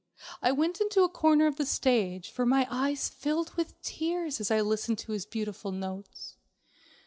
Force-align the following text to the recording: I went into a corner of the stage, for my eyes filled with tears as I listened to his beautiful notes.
I 0.41 0.51
went 0.51 0.81
into 0.81 1.03
a 1.03 1.09
corner 1.09 1.45
of 1.45 1.57
the 1.57 1.65
stage, 1.67 2.31
for 2.31 2.43
my 2.43 2.67
eyes 2.71 3.07
filled 3.07 3.53
with 3.53 3.79
tears 3.83 4.41
as 4.41 4.49
I 4.49 4.59
listened 4.61 4.97
to 4.97 5.11
his 5.11 5.27
beautiful 5.27 5.71
notes. 5.71 6.37